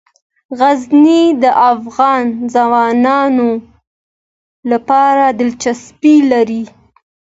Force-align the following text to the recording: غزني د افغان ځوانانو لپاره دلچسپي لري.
غزني 0.59 1.21
د 1.43 1.45
افغان 1.73 2.25
ځوانانو 2.53 3.49
لپاره 4.71 5.25
دلچسپي 5.39 6.15
لري. 6.31 6.63